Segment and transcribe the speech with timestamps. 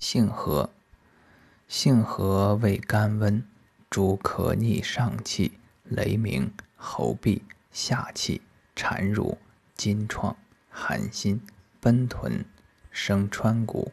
[0.00, 0.70] 性和，
[1.68, 3.46] 性和味甘温，
[3.90, 8.40] 主咳逆上气、雷鸣、喉痹、下气、
[8.74, 9.36] 产乳、
[9.76, 10.34] 金疮、
[10.70, 11.42] 寒心、
[11.80, 12.46] 奔豚、
[12.90, 13.92] 生川谷。